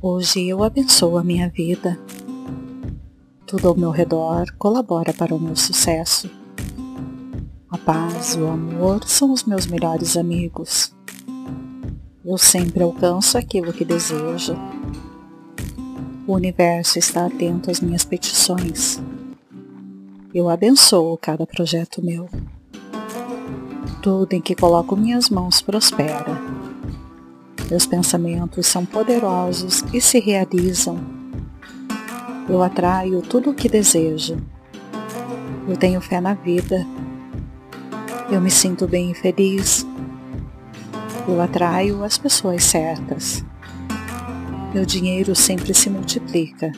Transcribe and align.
Hoje 0.00 0.46
eu 0.46 0.62
abençoo 0.62 1.18
a 1.18 1.24
minha 1.24 1.48
vida. 1.48 1.98
Tudo 3.44 3.66
ao 3.66 3.76
meu 3.76 3.90
redor 3.90 4.46
colabora 4.56 5.12
para 5.12 5.34
o 5.34 5.40
meu 5.40 5.56
sucesso. 5.56 6.30
A 7.68 7.76
paz 7.76 8.36
e 8.36 8.38
o 8.38 8.48
amor 8.48 9.02
são 9.08 9.32
os 9.32 9.42
meus 9.42 9.66
melhores 9.66 10.16
amigos. 10.16 10.94
Eu 12.24 12.38
sempre 12.38 12.80
alcanço 12.84 13.36
aquilo 13.36 13.72
que 13.72 13.84
desejo. 13.84 14.54
O 16.28 16.34
universo 16.34 17.00
está 17.00 17.26
atento 17.26 17.68
às 17.68 17.80
minhas 17.80 18.04
petições. 18.04 19.02
Eu 20.32 20.48
abençoo 20.48 21.18
cada 21.18 21.44
projeto 21.44 22.04
meu. 22.04 22.28
Tudo 24.00 24.32
em 24.32 24.40
que 24.40 24.54
coloco 24.54 24.96
minhas 24.96 25.28
mãos 25.28 25.60
prospera. 25.60 26.47
Meus 27.70 27.84
pensamentos 27.84 28.66
são 28.66 28.86
poderosos 28.86 29.84
e 29.92 30.00
se 30.00 30.18
realizam. 30.18 30.98
Eu 32.48 32.62
atraio 32.62 33.20
tudo 33.20 33.50
o 33.50 33.54
que 33.54 33.68
desejo. 33.68 34.38
Eu 35.68 35.76
tenho 35.76 36.00
fé 36.00 36.18
na 36.18 36.32
vida. 36.32 36.86
Eu 38.30 38.40
me 38.40 38.50
sinto 38.50 38.88
bem 38.88 39.10
e 39.10 39.14
feliz. 39.14 39.86
Eu 41.28 41.42
atraio 41.42 42.02
as 42.02 42.16
pessoas 42.16 42.64
certas. 42.64 43.44
Meu 44.72 44.86
dinheiro 44.86 45.34
sempre 45.34 45.74
se 45.74 45.90
multiplica. 45.90 46.72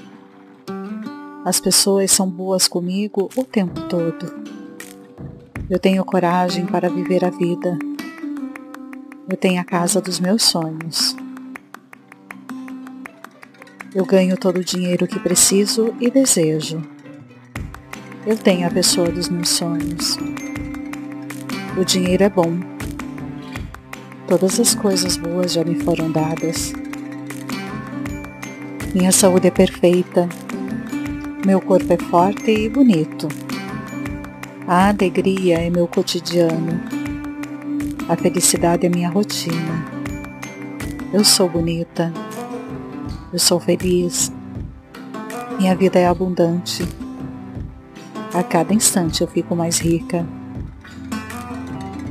As 1.44 1.60
pessoas 1.60 2.10
são 2.10 2.28
boas 2.28 2.66
comigo 2.66 3.28
o 3.36 3.44
tempo 3.44 3.80
todo. 3.82 4.34
Eu 5.68 5.78
tenho 5.78 6.04
coragem 6.04 6.66
para 6.66 6.90
viver 6.90 7.24
a 7.24 7.30
vida. 7.30 7.78
Eu 9.30 9.36
tenho 9.36 9.60
a 9.60 9.64
casa 9.64 10.00
dos 10.00 10.18
meus 10.18 10.42
sonhos. 10.42 11.14
Eu 13.94 14.04
ganho 14.04 14.36
todo 14.36 14.56
o 14.56 14.64
dinheiro 14.64 15.06
que 15.06 15.20
preciso 15.20 15.94
e 16.00 16.10
desejo. 16.10 16.82
Eu 18.26 18.36
tenho 18.36 18.66
a 18.66 18.70
pessoa 18.72 19.08
dos 19.08 19.28
meus 19.28 19.50
sonhos. 19.50 20.18
O 21.78 21.84
dinheiro 21.84 22.24
é 22.24 22.28
bom. 22.28 22.58
Todas 24.26 24.58
as 24.58 24.74
coisas 24.74 25.16
boas 25.16 25.52
já 25.52 25.62
me 25.62 25.76
foram 25.76 26.10
dadas. 26.10 26.72
Minha 28.92 29.12
saúde 29.12 29.46
é 29.46 29.52
perfeita. 29.52 30.28
Meu 31.46 31.60
corpo 31.60 31.92
é 31.92 31.96
forte 31.96 32.50
e 32.50 32.68
bonito. 32.68 33.28
A 34.66 34.88
alegria 34.88 35.60
é 35.60 35.70
meu 35.70 35.86
cotidiano. 35.86 36.99
A 38.10 38.16
felicidade 38.16 38.84
é 38.84 38.88
minha 38.88 39.08
rotina. 39.08 39.86
Eu 41.12 41.24
sou 41.24 41.48
bonita. 41.48 42.12
Eu 43.32 43.38
sou 43.38 43.60
feliz. 43.60 44.32
Minha 45.56 45.76
vida 45.76 45.96
é 45.96 46.08
abundante. 46.08 46.82
A 48.34 48.42
cada 48.42 48.74
instante 48.74 49.20
eu 49.20 49.28
fico 49.28 49.54
mais 49.54 49.78
rica. 49.78 50.26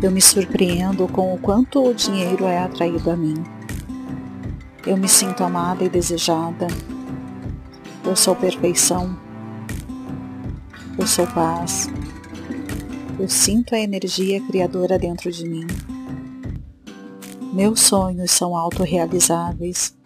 Eu 0.01 0.09
me 0.09 0.21
surpreendo 0.21 1.05
com 1.09 1.33
o 1.33 1.37
quanto 1.37 1.85
o 1.85 1.93
dinheiro 1.93 2.45
é 2.45 2.59
atraído 2.59 3.11
a 3.11 3.17
mim. 3.17 3.43
Eu 4.87 4.95
me 4.95 5.09
sinto 5.09 5.43
amada 5.43 5.83
e 5.83 5.89
desejada. 5.89 6.67
Eu 8.05 8.15
sou 8.15 8.37
perfeição. 8.37 9.19
Eu 10.97 11.05
sou 11.05 11.27
paz. 11.27 11.89
Eu 13.19 13.27
sinto 13.27 13.75
a 13.75 13.79
energia 13.81 14.39
criadora 14.39 14.97
dentro 14.97 15.29
de 15.29 15.43
mim. 15.45 15.67
Meus 17.51 17.79
sonhos 17.81 18.29
são 18.29 18.55
autorrealizáveis. 18.55 19.97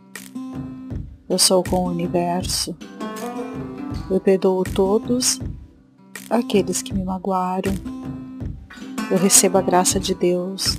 Eu 1.28 1.38
sou 1.38 1.62
com 1.62 1.84
o 1.84 1.90
universo. 1.90 2.76
Eu 4.10 4.20
perdoo 4.22 4.64
todos 4.64 5.42
aqueles 6.30 6.82
que 6.82 6.94
me 6.94 7.04
magoaram. 7.04 7.74
Eu 9.12 9.18
recebo 9.18 9.58
a 9.58 9.62
graça 9.62 10.00
de 10.00 10.16
Deus. 10.16 10.78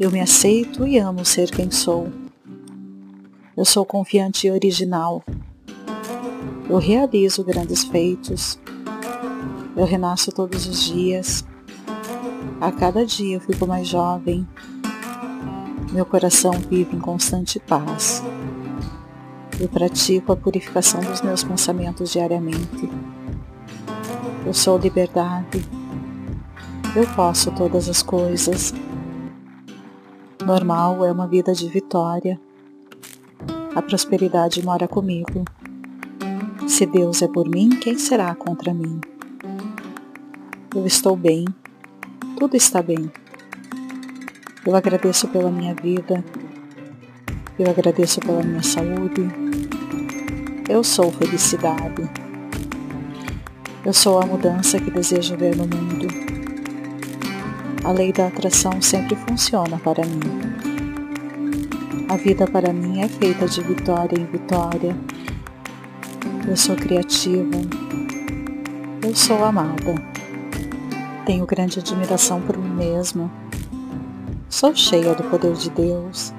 Eu 0.00 0.10
me 0.10 0.20
aceito 0.20 0.84
e 0.84 0.98
amo 0.98 1.24
ser 1.24 1.48
quem 1.50 1.70
sou. 1.70 2.08
Eu 3.56 3.64
sou 3.64 3.84
confiante 3.84 4.48
e 4.48 4.50
original. 4.50 5.22
Eu 6.68 6.78
realizo 6.78 7.44
grandes 7.44 7.84
feitos. 7.84 8.58
Eu 9.76 9.84
renasço 9.84 10.32
todos 10.32 10.66
os 10.66 10.82
dias. 10.82 11.44
A 12.60 12.72
cada 12.72 13.06
dia 13.06 13.36
eu 13.36 13.40
fico 13.40 13.66
mais 13.66 13.86
jovem. 13.86 14.46
Meu 15.92 16.06
coração 16.06 16.52
vive 16.52 16.94
em 16.94 17.00
constante 17.00 17.58
paz. 17.58 18.22
Eu 19.58 19.68
pratico 19.68 20.32
a 20.32 20.36
purificação 20.36 21.00
dos 21.00 21.20
meus 21.20 21.42
pensamentos 21.42 22.12
diariamente. 22.12 22.88
Eu 24.46 24.54
sou 24.54 24.78
liberdade. 24.78 25.66
Eu 26.94 27.04
posso 27.16 27.50
todas 27.50 27.88
as 27.88 28.04
coisas. 28.04 28.72
Normal 30.46 31.04
é 31.04 31.10
uma 31.10 31.26
vida 31.26 31.52
de 31.52 31.68
vitória. 31.68 32.40
A 33.74 33.82
prosperidade 33.82 34.64
mora 34.64 34.86
comigo. 34.86 35.44
Se 36.68 36.86
Deus 36.86 37.20
é 37.20 37.26
por 37.26 37.48
mim, 37.48 37.68
quem 37.68 37.98
será 37.98 38.32
contra 38.36 38.72
mim? 38.72 39.00
Eu 40.72 40.86
estou 40.86 41.16
bem. 41.16 41.44
Tudo 42.38 42.56
está 42.56 42.80
bem. 42.80 43.10
Eu 44.66 44.76
agradeço 44.76 45.26
pela 45.28 45.50
minha 45.50 45.74
vida. 45.74 46.22
Eu 47.58 47.70
agradeço 47.70 48.20
pela 48.20 48.42
minha 48.42 48.62
saúde. 48.62 49.26
Eu 50.68 50.84
sou 50.84 51.10
felicidade. 51.10 52.10
Eu 53.86 53.94
sou 53.94 54.20
a 54.20 54.26
mudança 54.26 54.78
que 54.78 54.90
desejo 54.90 55.34
ver 55.38 55.56
no 55.56 55.64
mundo. 55.64 56.08
A 57.82 57.90
lei 57.90 58.12
da 58.12 58.26
atração 58.26 58.82
sempre 58.82 59.16
funciona 59.16 59.78
para 59.78 60.04
mim. 60.04 60.20
A 62.10 62.16
vida 62.16 62.46
para 62.46 62.70
mim 62.70 63.00
é 63.00 63.08
feita 63.08 63.46
de 63.46 63.62
vitória 63.62 64.20
em 64.20 64.26
vitória. 64.26 64.94
Eu 66.46 66.56
sou 66.56 66.76
criativa. 66.76 67.56
Eu 69.02 69.16
sou 69.16 69.42
amada. 69.42 69.94
Tenho 71.24 71.46
grande 71.46 71.78
admiração 71.78 72.42
por 72.42 72.58
mim 72.58 72.74
mesma. 72.74 73.39
Sou 74.50 74.74
cheia 74.74 75.14
do 75.14 75.22
poder 75.30 75.54
de 75.54 75.70
Deus. 75.70 76.34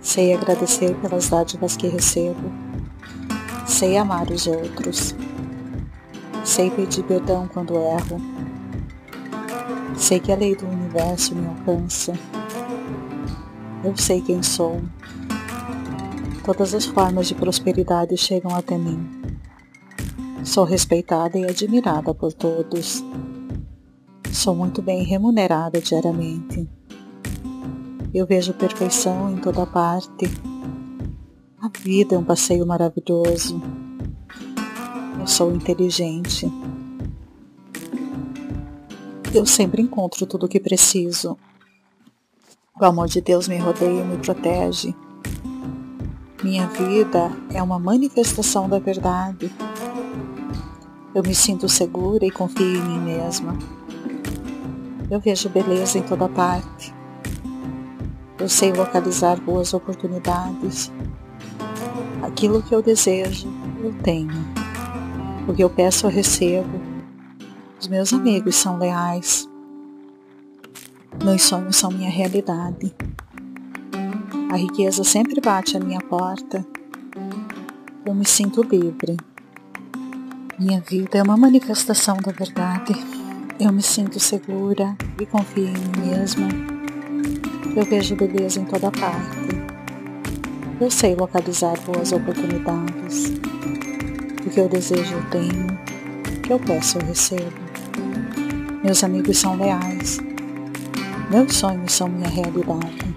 Sei 0.00 0.32
agradecer 0.32 0.96
pelas 0.96 1.28
dádivas 1.28 1.76
que 1.76 1.88
recebo. 1.88 2.50
Sei 3.66 3.98
amar 3.98 4.30
os 4.30 4.46
outros. 4.46 5.14
Sei 6.42 6.70
pedir 6.70 7.04
perdão 7.04 7.46
quando 7.52 7.74
erro. 7.76 8.18
Sei 9.94 10.18
que 10.18 10.32
a 10.32 10.36
lei 10.36 10.56
do 10.56 10.66
universo 10.66 11.34
me 11.34 11.46
alcança. 11.46 12.14
Eu 13.84 13.94
sei 13.94 14.22
quem 14.22 14.42
sou. 14.42 14.80
Todas 16.46 16.72
as 16.72 16.86
formas 16.86 17.28
de 17.28 17.34
prosperidade 17.34 18.16
chegam 18.16 18.56
até 18.56 18.78
mim. 18.78 19.06
Sou 20.42 20.64
respeitada 20.64 21.38
e 21.38 21.44
admirada 21.44 22.14
por 22.14 22.32
todos. 22.32 23.04
Sou 24.32 24.54
muito 24.56 24.80
bem 24.80 25.04
remunerada 25.04 25.78
diariamente. 25.78 26.65
Eu 28.16 28.26
vejo 28.26 28.54
perfeição 28.54 29.30
em 29.30 29.36
toda 29.36 29.66
parte. 29.66 30.24
A 31.60 31.68
vida 31.68 32.14
é 32.14 32.18
um 32.18 32.24
passeio 32.24 32.66
maravilhoso. 32.66 33.60
Eu 35.20 35.26
sou 35.26 35.54
inteligente. 35.54 36.50
Eu 39.34 39.44
sempre 39.44 39.82
encontro 39.82 40.24
tudo 40.24 40.46
o 40.46 40.48
que 40.48 40.58
preciso. 40.58 41.36
O 42.80 42.86
amor 42.86 43.06
de 43.06 43.20
Deus 43.20 43.48
me 43.48 43.58
rodeia 43.58 44.00
e 44.00 44.04
me 44.06 44.16
protege. 44.16 44.94
Minha 46.42 46.66
vida 46.68 47.30
é 47.52 47.62
uma 47.62 47.78
manifestação 47.78 48.66
da 48.66 48.78
verdade. 48.78 49.52
Eu 51.14 51.22
me 51.22 51.34
sinto 51.34 51.68
segura 51.68 52.24
e 52.24 52.30
confio 52.30 52.78
em 52.78 52.82
mim 52.82 52.98
mesma. 52.98 53.58
Eu 55.10 55.20
vejo 55.20 55.50
beleza 55.50 55.98
em 55.98 56.02
toda 56.02 56.30
parte. 56.30 56.95
Eu 58.38 58.50
sei 58.50 58.70
localizar 58.70 59.40
boas 59.40 59.72
oportunidades. 59.72 60.92
Aquilo 62.22 62.62
que 62.62 62.74
eu 62.74 62.82
desejo, 62.82 63.48
eu 63.82 63.94
tenho. 64.02 64.30
O 65.48 65.54
que 65.54 65.64
eu 65.64 65.70
peço, 65.70 66.06
eu 66.06 66.10
recebo. 66.10 66.80
Os 67.80 67.88
meus 67.88 68.12
amigos 68.12 68.54
são 68.56 68.78
leais. 68.78 69.48
Meus 71.24 71.42
sonhos 71.42 71.76
são 71.76 71.90
minha 71.90 72.10
realidade. 72.10 72.94
A 74.50 74.56
riqueza 74.56 75.02
sempre 75.02 75.40
bate 75.40 75.76
à 75.76 75.80
minha 75.80 76.00
porta. 76.00 76.66
Eu 78.04 78.14
me 78.14 78.26
sinto 78.26 78.62
livre. 78.62 79.16
Minha 80.58 80.80
vida 80.80 81.18
é 81.18 81.22
uma 81.22 81.36
manifestação 81.38 82.16
da 82.18 82.32
verdade. 82.32 82.94
Eu 83.58 83.72
me 83.72 83.82
sinto 83.82 84.20
segura 84.20 84.94
e 85.18 85.24
confio 85.24 85.68
em 85.68 85.72
mim 85.72 86.10
mesma. 86.10 86.75
Eu 87.74 87.84
vejo 87.84 88.14
beleza 88.14 88.60
em 88.60 88.64
toda 88.64 88.90
parte. 88.90 89.56
Eu 90.78 90.90
sei 90.90 91.14
localizar 91.14 91.74
boas 91.80 92.12
oportunidades. 92.12 93.32
O 94.46 94.50
que 94.50 94.60
eu 94.60 94.68
desejo 94.68 95.14
eu 95.14 95.30
tenho, 95.30 95.66
o 96.36 96.40
que 96.42 96.52
eu 96.52 96.58
peço 96.58 96.98
eu 96.98 97.06
recebo. 97.06 97.56
Meus 98.84 99.02
amigos 99.02 99.38
são 99.38 99.56
leais. 99.56 100.18
Meus 101.30 101.56
sonhos 101.56 101.92
são 101.92 102.08
minha 102.08 102.28
realidade. 102.28 103.16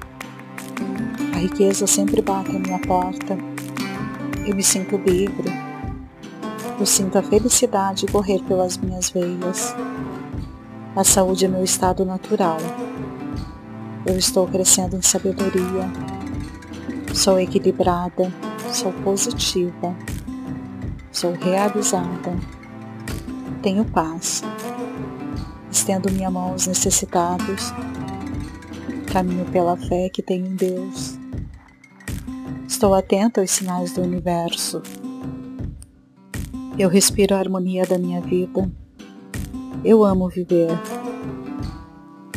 A 1.34 1.38
riqueza 1.38 1.86
sempre 1.86 2.22
bate 2.22 2.56
à 2.56 2.60
minha 2.60 2.80
porta. 2.80 3.38
Eu 4.48 4.56
me 4.56 4.64
sinto 4.64 4.98
livre. 4.98 5.52
Eu 6.80 6.86
sinto 6.86 7.18
a 7.18 7.22
felicidade 7.22 8.08
correr 8.08 8.42
pelas 8.44 8.78
minhas 8.78 9.10
veias. 9.10 9.76
A 10.96 11.04
saúde 11.04 11.46
é 11.46 11.48
meu 11.48 11.64
estado 11.64 12.04
natural. 12.04 12.58
Eu 14.10 14.18
estou 14.18 14.48
crescendo 14.48 14.98
em 14.98 15.04
sabedoria. 15.04 15.88
Sou 17.14 17.40
equilibrada, 17.40 18.34
sou 18.74 18.92
positiva, 18.92 19.96
sou 21.12 21.34
realizada, 21.34 22.36
tenho 23.62 23.86
paz. 23.86 24.42
Estendo 25.72 26.12
minha 26.12 26.32
mão 26.32 26.54
aos 26.54 26.66
necessitados, 26.66 27.72
caminho 29.14 29.46
pela 29.52 29.78
fé 29.78 30.10
que 30.10 30.24
tenho 30.24 30.48
em 30.48 30.56
Deus. 30.56 31.20
Estou 32.68 32.96
atenta 32.96 33.42
aos 33.42 33.52
sinais 33.52 33.94
do 33.94 34.02
universo. 34.02 34.82
Eu 36.80 36.90
respiro 36.90 37.36
a 37.36 37.40
harmonia 37.40 37.86
da 37.86 38.00
minha 38.00 38.22
vida. 38.22 38.72
Eu 39.86 40.04
amo 40.04 40.28
viver. 40.30 40.99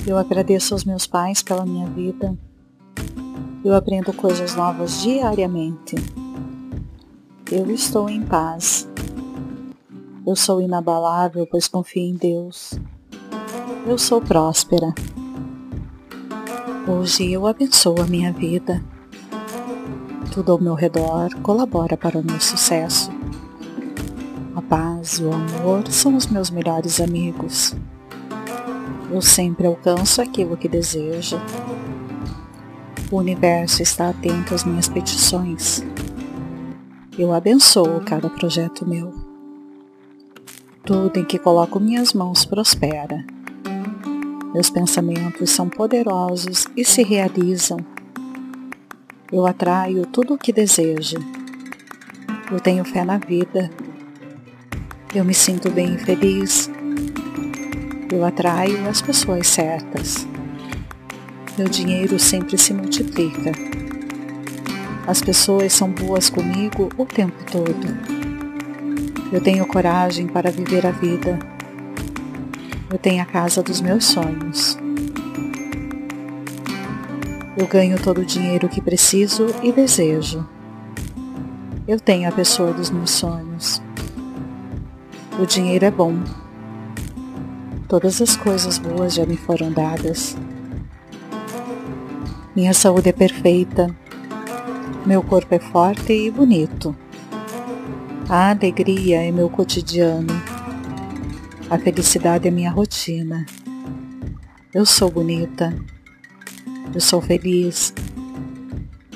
Eu 0.04 0.19
agradeço 0.19 0.75
aos 0.75 0.84
meus 0.84 1.06
pais 1.06 1.43
pela 1.43 1.64
minha 1.64 1.87
vida. 1.87 2.37
Eu 3.64 3.76
aprendo 3.76 4.12
coisas 4.12 4.56
novas 4.56 5.00
diariamente. 5.00 5.94
Eu 7.50 7.70
estou 7.70 8.10
em 8.10 8.20
paz. 8.20 8.88
Eu 10.26 10.34
sou 10.34 10.60
inabalável, 10.60 11.46
pois 11.49 11.69
confio 11.69 12.02
em 12.02 12.14
Deus. 12.14 12.72
Eu 13.87 13.96
sou 13.96 14.20
próspera. 14.20 14.93
Hoje 16.88 17.31
eu 17.31 17.46
abençoo 17.46 18.00
a 18.00 18.06
minha 18.06 18.32
vida. 18.32 18.82
Tudo 20.32 20.50
ao 20.50 20.60
meu 20.60 20.75
redor 20.75 21.32
colabora 21.43 21.96
para 21.96 22.19
o 22.19 22.25
meu 22.25 22.40
sucesso. 22.40 23.08
A 24.56 24.62
paz 24.62 25.20
e 25.20 25.25
o 25.25 25.32
amor 25.32 25.87
são 25.88 26.16
os 26.16 26.26
meus 26.26 26.50
melhores 26.50 27.00
amigos. 27.00 27.76
Eu 29.12 29.20
sempre 29.20 29.67
alcanço 29.67 30.23
aquilo 30.23 30.56
que 30.56 30.67
desejo. 30.67 31.38
O 33.11 33.19
universo 33.19 33.82
está 33.82 34.09
atento 34.09 34.55
às 34.55 34.64
minhas 34.64 34.88
petições. 34.88 35.85
Eu 37.19 37.32
abençoo 37.35 38.00
cada 38.06 38.31
projeto 38.31 38.88
meu. 38.88 39.12
Tudo 40.82 41.20
em 41.20 41.25
que 41.25 41.38
coloco 41.38 41.79
minhas 41.79 42.14
mãos 42.14 42.47
prospera. 42.47 43.23
Meus 44.55 44.70
pensamentos 44.70 45.50
são 45.50 45.69
poderosos 45.69 46.67
e 46.75 46.82
se 46.82 47.03
realizam. 47.03 47.79
Eu 49.31 49.47
atraio 49.47 50.06
tudo 50.06 50.35
o 50.35 50.38
que 50.38 50.55
desejo. 50.55 51.19
Eu 52.50 52.59
tenho 52.59 52.85
fé 52.85 53.05
na 53.05 53.19
vida 53.19 53.70
eu 55.14 55.26
me 55.26 55.35
sinto 55.35 55.70
bem 55.70 55.94
e 55.94 55.99
feliz. 55.99 56.70
Eu 58.12 58.26
atraio 58.26 58.87
as 58.91 59.00
pessoas 59.00 59.47
certas. 59.47 60.29
Meu 61.56 61.67
dinheiro 61.67 62.19
sempre 62.19 62.59
se 62.59 62.75
multiplica. 62.75 63.53
As 65.06 65.23
pessoas 65.23 65.73
são 65.73 65.88
boas 65.88 66.29
comigo 66.29 66.91
o 66.99 67.06
tempo 67.06 67.43
todo. 67.50 67.73
Eu 69.32 69.41
tenho 69.41 69.67
coragem 69.67 70.26
para 70.26 70.50
viver 70.50 70.87
a 70.87 70.91
vida. 70.91 71.38
Eu 72.91 72.99
tenho 72.99 73.23
a 73.23 73.25
casa 73.25 73.62
dos 73.62 73.81
meus 73.81 74.05
sonhos. 74.05 74.76
Eu 77.56 77.67
ganho 77.67 77.99
todo 77.99 78.20
o 78.20 78.26
dinheiro 78.26 78.69
que 78.69 78.82
preciso 78.82 79.47
e 79.62 79.73
desejo. 79.73 80.47
Eu 81.88 81.99
tenho 81.99 82.29
a 82.29 82.32
pessoa 82.32 82.75
dos 82.75 82.91
meus 82.91 83.11
sonhos. 83.11 83.81
O 85.41 85.47
dinheiro 85.47 85.87
é 85.87 85.91
bom. 85.91 86.41
Todas 87.92 88.22
as 88.22 88.34
coisas 88.34 88.78
boas 88.78 89.12
já 89.12 89.26
me 89.26 89.36
foram 89.36 89.70
dadas. 89.70 90.34
Minha 92.56 92.72
saúde 92.72 93.10
é 93.10 93.12
perfeita. 93.12 93.94
Meu 95.04 95.22
corpo 95.22 95.54
é 95.54 95.58
forte 95.58 96.10
e 96.10 96.30
bonito. 96.30 96.96
A 98.30 98.48
alegria 98.48 99.22
é 99.22 99.30
meu 99.30 99.50
cotidiano. 99.50 100.32
A 101.68 101.78
felicidade 101.78 102.48
é 102.48 102.50
minha 102.50 102.70
rotina. 102.70 103.44
Eu 104.72 104.86
sou 104.86 105.10
bonita. 105.10 105.78
Eu 106.94 107.00
sou 107.02 107.20
feliz. 107.20 107.92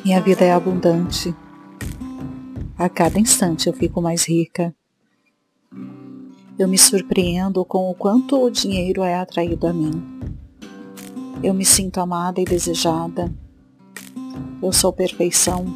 Minha 0.04 0.20
vida 0.20 0.44
é 0.44 0.52
abundante. 0.52 1.34
A 2.76 2.90
cada 2.90 3.18
instante 3.18 3.68
eu 3.68 3.72
fico 3.72 4.02
mais 4.02 4.28
rica. 4.28 4.74
Eu 6.58 6.66
me 6.66 6.78
surpreendo 6.78 7.62
com 7.66 7.90
o 7.90 7.94
quanto 7.94 8.42
o 8.42 8.50
dinheiro 8.50 9.02
é 9.02 9.14
atraído 9.14 9.66
a 9.66 9.74
mim. 9.74 10.02
Eu 11.42 11.52
me 11.52 11.66
sinto 11.66 12.00
amada 12.00 12.40
e 12.40 12.46
desejada. 12.46 13.30
Eu 14.62 14.72
sou 14.72 14.90
perfeição. 14.90 15.66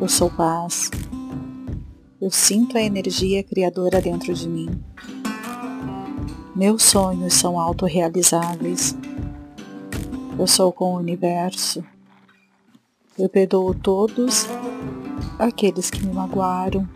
Eu 0.00 0.08
sou 0.08 0.30
paz. 0.30 0.88
Eu 2.20 2.30
sinto 2.30 2.78
a 2.78 2.80
energia 2.80 3.42
criadora 3.42 4.00
dentro 4.00 4.32
de 4.32 4.48
mim. 4.48 4.68
Meus 6.54 6.84
sonhos 6.84 7.34
são 7.34 7.58
autorrealizáveis. 7.58 8.96
Eu 10.38 10.46
sou 10.46 10.72
com 10.72 10.94
o 10.94 10.98
universo. 10.98 11.84
Eu 13.18 13.28
perdoo 13.28 13.74
todos 13.74 14.46
aqueles 15.40 15.90
que 15.90 16.06
me 16.06 16.14
magoaram 16.14 16.88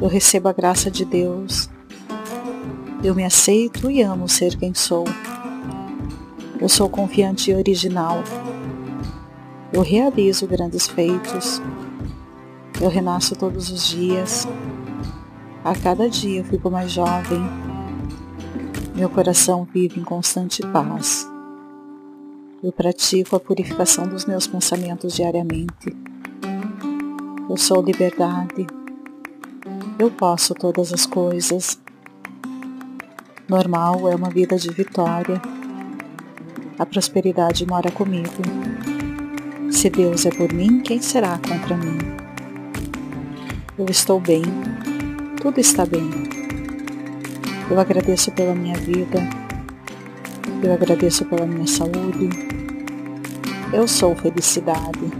eu 0.00 0.08
recebo 0.08 0.48
a 0.48 0.52
graça 0.52 0.90
de 0.90 1.04
Deus. 1.04 1.68
Eu 3.02 3.14
me 3.14 3.24
aceito 3.24 3.90
e 3.90 4.02
amo 4.02 4.28
ser 4.28 4.56
quem 4.56 4.74
sou. 4.74 5.04
Eu 6.60 6.68
sou 6.68 6.88
confiante 6.88 7.50
e 7.50 7.54
original. 7.54 8.22
Eu 9.72 9.82
realizo 9.82 10.46
grandes 10.46 10.86
feitos. 10.86 11.60
Eu 12.80 12.88
renasço 12.88 13.36
todos 13.36 13.70
os 13.70 13.88
dias. 13.88 14.48
A 15.64 15.74
cada 15.74 16.08
dia 16.08 16.40
eu 16.40 16.44
fico 16.44 16.70
mais 16.70 16.90
jovem. 16.90 17.42
Meu 18.94 19.08
coração 19.10 19.66
vive 19.72 20.00
em 20.00 20.04
constante 20.04 20.62
paz. 20.68 21.28
Eu 22.62 22.72
pratico 22.72 23.36
a 23.36 23.40
purificação 23.40 24.06
dos 24.06 24.24
meus 24.24 24.46
pensamentos 24.46 25.14
diariamente. 25.14 25.94
Eu 27.48 27.56
sou 27.56 27.82
liberdade. 27.82 28.66
Eu 29.96 30.10
posso 30.10 30.54
todas 30.54 30.92
as 30.92 31.06
coisas. 31.06 31.78
Normal 33.48 34.08
é 34.08 34.14
uma 34.16 34.28
vida 34.28 34.56
de 34.56 34.68
vitória. 34.70 35.40
A 36.76 36.84
prosperidade 36.84 37.64
mora 37.64 37.92
comigo. 37.92 38.42
Se 39.70 39.88
Deus 39.88 40.26
é 40.26 40.30
por 40.30 40.52
mim, 40.52 40.80
quem 40.80 41.00
será 41.00 41.38
contra 41.38 41.76
mim? 41.76 41.98
Eu 43.78 43.86
estou 43.88 44.18
bem. 44.18 44.42
Tudo 45.40 45.60
está 45.60 45.86
bem. 45.86 46.10
Eu 47.70 47.78
agradeço 47.78 48.32
pela 48.32 48.52
minha 48.52 48.76
vida. 48.76 49.20
Eu 50.60 50.72
agradeço 50.72 51.24
pela 51.26 51.46
minha 51.46 51.68
saúde. 51.68 52.30
Eu 53.72 53.86
sou 53.86 54.16
felicidade. 54.16 55.12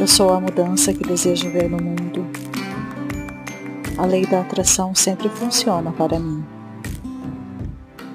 Eu 0.00 0.06
sou 0.06 0.32
a 0.32 0.40
mudança 0.40 0.94
que 0.94 1.04
desejo 1.04 1.50
ver 1.50 1.68
no 1.68 1.76
mundo. 1.76 2.43
A 3.96 4.06
lei 4.06 4.26
da 4.26 4.40
atração 4.40 4.92
sempre 4.92 5.28
funciona 5.28 5.92
para 5.92 6.18
mim. 6.18 6.44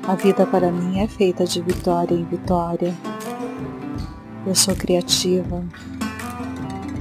A 0.05 0.13
vida 0.13 0.45
para 0.45 0.69
mim 0.71 0.99
é 0.99 1.07
feita 1.07 1.45
de 1.45 1.61
vitória 1.61 2.13
em 2.13 2.25
vitória. 2.25 2.93
Eu 4.45 4.53
sou 4.53 4.75
criativa. 4.75 5.63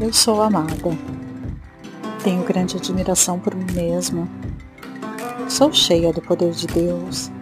Eu 0.01 0.13
sou 0.13 0.41
amada. 0.41 0.97
Tenho 2.23 2.45
grande 2.45 2.77
admiração 2.77 3.41
por 3.41 3.53
mim 3.55 3.67
mesma. 3.73 4.29
Sou 5.49 5.73
cheia 5.73 6.13
do 6.13 6.23
poder 6.23 6.53
de 6.53 6.69
Deus. 6.69 7.33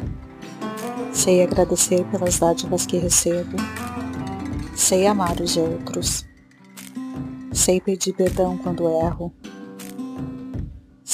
Sei 1.13 1.43
agradecer 1.43 2.05
pelas 2.07 2.39
dádivas 2.39 2.87
que 2.87 2.97
recebo. 2.97 3.59
Sei 4.75 5.07
amar 5.07 5.39
os 5.41 5.57
outros. 5.59 6.25
Sei 7.53 7.79
pedir 7.79 8.15
perdão 8.15 8.57
quando 8.57 8.89
erro. 8.89 9.33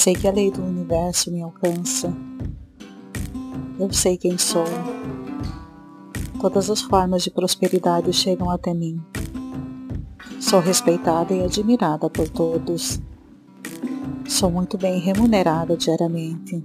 Sei 0.03 0.15
que 0.15 0.27
a 0.27 0.33
lei 0.33 0.51
do 0.51 0.61
universo 0.61 1.31
me 1.31 1.41
alcança. 1.41 2.13
Eu 3.79 3.93
sei 3.93 4.17
quem 4.17 4.37
sou. 4.37 4.65
Todas 6.41 6.69
as 6.71 6.83
formas 6.83 7.23
de 7.23 7.31
prosperidade 7.31 8.13
chegam 8.13 8.51
até 8.51 8.75
mim. 8.75 9.01
Sou 10.41 10.59
respeitada 10.59 11.33
e 11.33 11.45
admirada 11.45 12.11
por 12.11 12.29
todos. 12.29 13.01
Sou 14.27 14.51
muito 14.51 14.77
bem 14.77 14.99
remunerada 14.99 15.77
diariamente. 15.77 16.61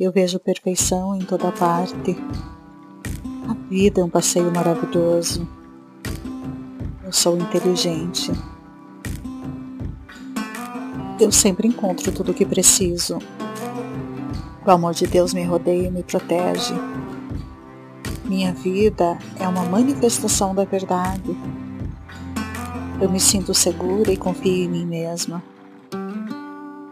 Eu 0.00 0.10
vejo 0.10 0.38
perfeição 0.38 1.14
em 1.14 1.20
toda 1.20 1.52
parte. 1.52 2.16
A 3.46 3.68
vida 3.68 4.00
é 4.00 4.04
um 4.04 4.08
passeio 4.08 4.50
maravilhoso. 4.50 5.46
Eu 7.04 7.12
sou 7.12 7.36
inteligente. 7.36 8.32
Eu 11.20 11.30
sempre 11.30 11.68
encontro 11.68 12.10
tudo 12.10 12.32
o 12.32 12.34
que 12.34 12.44
preciso. 12.44 13.18
O 14.64 14.70
amor 14.70 14.94
de 14.94 15.06
Deus 15.06 15.34
me 15.34 15.44
rodeia 15.44 15.88
e 15.88 15.90
me 15.90 16.02
protege. 16.02 16.74
Minha 18.24 18.52
vida 18.52 19.18
é 19.38 19.46
uma 19.46 19.64
manifestação 19.64 20.54
da 20.54 20.64
verdade. 20.64 21.36
Eu 23.00 23.10
me 23.10 23.20
sinto 23.20 23.52
segura 23.52 24.12
e 24.12 24.16
confio 24.16 24.64
em 24.64 24.68
mim 24.68 24.86
mesma. 24.86 25.42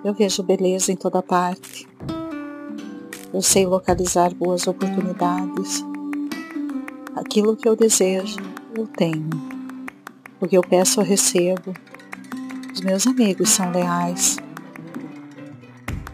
Eu 0.05 0.13
vejo 0.15 0.43
beleza 0.43 0.93
em 0.93 0.97
toda 0.97 1.23
parte. 1.23 1.89
Eu 3.33 3.43
sei 3.43 3.67
localizar 3.67 4.35
boas 4.35 4.67
oportunidades. 4.67 5.85
Aquilo 7.15 7.57
que 7.57 7.69
eu 7.69 7.77
desejo, 7.77 8.39
eu 8.77 8.87
tenho. 8.87 9.31
O 10.41 10.49
que 10.49 10.57
eu 10.57 10.63
peço, 10.63 11.01
eu 11.01 11.05
recebo. 11.05 11.73
Os 12.73 12.81
meus 12.83 13.05
amigos 13.07 13.51
são 13.51 13.71
leais. 13.73 14.39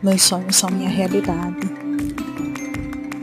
Meus 0.03 0.23
sonhos 0.23 0.57
são 0.57 0.71
minha 0.71 0.89
realidade. 0.89 1.71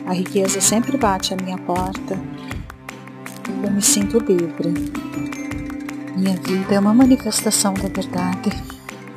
A 0.05 0.13
riqueza 0.13 0.61
sempre 0.61 0.95
bate 0.97 1.33
à 1.33 1.37
minha 1.37 1.57
porta. 1.57 2.19
Eu 3.63 3.71
me 3.71 3.81
sinto 3.81 4.19
livre. 4.19 4.73
Minha 6.15 6.37
vida 6.37 6.75
é 6.75 6.79
uma 6.79 6.93
manifestação 6.93 7.73
da 7.73 7.89
verdade. 7.89 8.51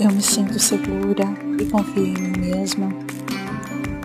Eu 0.00 0.10
me 0.10 0.22
sinto 0.22 0.58
segura 0.58 1.24
e 1.60 1.66
confio 1.66 2.06
em 2.06 2.14
mim 2.14 2.38
mesma. 2.38 2.88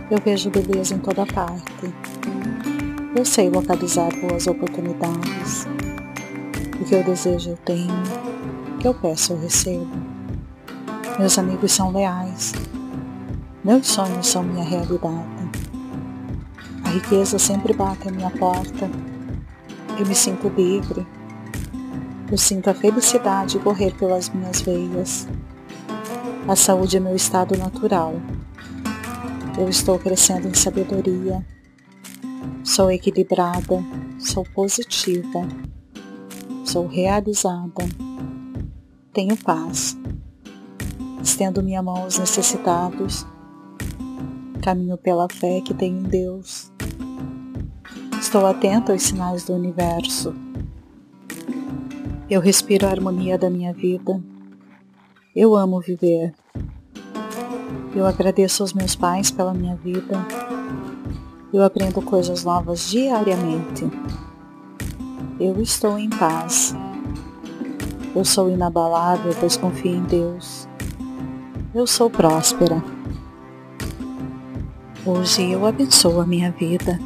Eu 0.10 0.20
vejo 0.24 0.50
beleza 0.50 0.94
em 0.94 1.00
toda 1.00 1.26
parte. 1.26 1.94
Eu 3.16 3.24
sei 3.24 3.50
localizar 3.50 4.10
boas 4.20 4.46
oportunidades. 4.46 5.66
O 6.82 6.84
que 6.84 6.96
eu 6.96 7.04
desejo 7.04 7.52
eu 7.52 7.58
tenho, 7.58 8.04
que 8.82 8.88
eu 8.88 8.96
peço 8.96 9.34
eu 9.34 9.40
recebo. 9.40 9.88
Meus 11.20 11.38
amigos 11.38 11.72
são 11.72 11.92
leais. 11.92 12.52
Meus 13.64 13.86
sonhos 13.88 14.26
são 14.26 14.42
minha 14.42 14.64
realidade. 14.64 15.30
A 16.84 16.90
riqueza 16.90 17.38
sempre 17.38 17.74
bate 17.74 18.10
à 18.10 18.12
minha 18.12 18.32
porta. 18.32 18.90
Eu 20.00 20.08
me 20.08 20.16
sinto 20.16 20.50
livre. 20.50 21.06
Eu 22.32 22.38
sinto 22.40 22.72
a 22.72 22.74
felicidade 22.74 23.60
correr 23.60 23.94
pelas 23.94 24.30
minhas 24.30 24.62
veias. 24.62 25.28
A 26.48 26.56
saúde 26.56 26.98
é 26.98 27.00
meu 27.00 27.16
estado 27.16 27.56
natural. 27.56 28.16
Eu 29.60 29.70
estou 29.70 30.00
crescendo 30.00 30.48
em 30.48 30.56
sabedoria. 30.56 31.46
Sou 32.64 32.90
equilibrada, 32.90 33.84
sou 34.18 34.44
positiva, 34.56 35.48
sou 36.66 36.88
realizada, 36.88 37.86
tenho 39.14 39.36
paz. 39.36 39.98
Estendo 41.22 41.62
minha 41.62 41.82
mão 41.82 41.98
aos 41.98 42.18
necessitados. 42.18 43.26
Caminho 44.62 44.98
pela 44.98 45.28
fé 45.30 45.62
que 45.62 45.74
tenho 45.74 46.00
em 46.00 46.04
Deus. 46.04 46.72
Estou 48.20 48.46
atenta 48.46 48.94
aos 48.94 49.04
sinais 49.04 49.44
do 49.44 49.54
universo. 49.54 50.34
Eu 52.30 52.40
respiro 52.40 52.88
a 52.88 52.92
harmonia 52.92 53.38
da 53.38 53.50
minha 53.50 53.74
vida. 53.74 54.22
Eu 55.36 55.56
amo 55.56 55.82
viver. 55.82 56.34
Eu 57.94 58.06
agradeço 58.06 58.64
aos 58.64 58.74
meus 58.74 58.96
pais 58.96 59.30
pela 59.30 59.54
minha 59.54 59.76
vida. 59.76 60.26
Eu 61.52 61.64
aprendo 61.64 62.02
coisas 62.02 62.46
novas 62.46 62.90
diariamente. 62.90 63.84
Eu 65.38 65.62
estou 65.62 66.00
em 66.00 66.10
paz. 66.10 66.74
Eu 68.14 68.26
sou 68.26 68.50
inabalável, 68.50 69.34
pois 69.40 69.56
confio 69.56 69.96
em 69.96 70.04
Deus. 70.04 70.68
Eu 71.74 71.88
sou 71.88 72.10
próspera. 72.10 72.84
Hoje 75.06 75.50
eu 75.50 75.66
abençoo 75.66 76.20
a 76.20 76.26
minha 76.26 76.52
vida. 76.52 77.00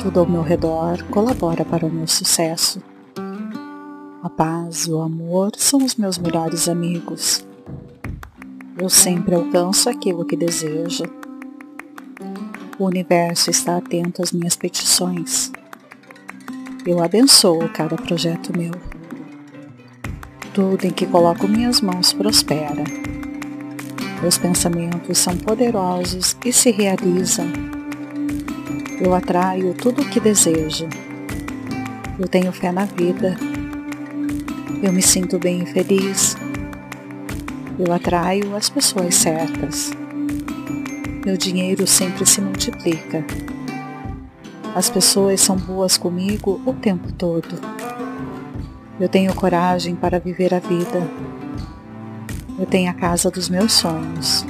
Tudo 0.00 0.20
ao 0.20 0.26
meu 0.26 0.40
redor 0.40 1.02
colabora 1.10 1.62
para 1.62 1.84
o 1.84 1.90
meu 1.90 2.06
sucesso. 2.06 2.82
A 4.22 4.30
paz 4.30 4.86
e 4.86 4.92
o 4.92 5.00
amor 5.02 5.52
são 5.58 5.84
os 5.84 5.94
meus 5.94 6.16
melhores 6.16 6.66
amigos. 6.66 7.46
Eu 8.78 8.88
sempre 8.88 9.34
alcanço 9.34 9.90
aquilo 9.90 10.24
que 10.24 10.36
desejo. 10.36 11.04
O 12.78 12.86
universo 12.86 13.50
está 13.50 13.76
atento 13.76 14.22
às 14.22 14.32
minhas 14.32 14.56
petições. 14.56 15.52
Eu 16.86 17.04
abençoo 17.04 17.68
cada 17.68 17.94
projeto 17.96 18.56
meu. 18.56 18.99
Tudo 20.54 20.84
em 20.84 20.90
que 20.90 21.06
coloco 21.06 21.46
minhas 21.46 21.80
mãos 21.80 22.12
prospera. 22.12 22.84
Meus 24.20 24.36
pensamentos 24.36 25.18
são 25.18 25.36
poderosos 25.36 26.36
e 26.44 26.52
se 26.52 26.70
realizam. 26.70 27.46
Eu 29.00 29.14
atraio 29.14 29.74
tudo 29.74 30.02
o 30.02 30.08
que 30.08 30.20
desejo. 30.20 30.88
Eu 32.18 32.28
tenho 32.28 32.52
fé 32.52 32.70
na 32.70 32.84
vida 32.84 33.36
eu 34.82 34.94
me 34.94 35.02
sinto 35.02 35.38
bem 35.38 35.62
e 35.62 35.66
feliz. 35.66 36.34
Eu 37.78 37.92
atraio 37.92 38.56
as 38.56 38.70
pessoas 38.70 39.14
certas. 39.14 39.90
Meu 41.24 41.36
dinheiro 41.36 41.86
sempre 41.86 42.24
se 42.24 42.40
multiplica. 42.40 43.22
As 44.74 44.88
pessoas 44.88 45.42
são 45.42 45.56
boas 45.56 45.98
comigo 45.98 46.58
o 46.64 46.72
tempo 46.72 47.12
todo. 47.12 47.79
Eu 49.00 49.08
tenho 49.08 49.34
coragem 49.34 49.96
para 49.96 50.20
viver 50.20 50.52
a 50.52 50.58
vida. 50.58 51.08
Eu 52.58 52.66
tenho 52.66 52.90
a 52.90 52.92
casa 52.92 53.30
dos 53.30 53.48
meus 53.48 53.72
sonhos. 53.72 54.44